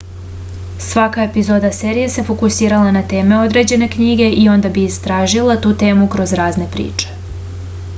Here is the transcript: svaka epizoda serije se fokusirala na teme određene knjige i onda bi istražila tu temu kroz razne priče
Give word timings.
svaka 0.85 1.25
epizoda 1.29 1.69
serije 1.79 2.07
se 2.13 2.23
fokusirala 2.29 2.95
na 2.97 3.03
teme 3.13 3.39
određene 3.49 3.91
knjige 3.97 4.31
i 4.45 4.49
onda 4.57 4.73
bi 4.79 4.87
istražila 4.93 5.61
tu 5.67 5.77
temu 5.85 6.09
kroz 6.17 6.39
razne 6.45 6.73
priče 6.77 7.17